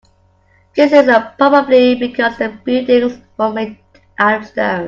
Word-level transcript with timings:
This 0.75 0.93
is 0.93 1.05
probably 1.37 1.93
because 1.93 2.35
the 2.39 2.49
buildings 2.63 3.21
were 3.37 3.53
made 3.53 3.77
out 4.17 4.41
of 4.41 4.47
stone. 4.47 4.79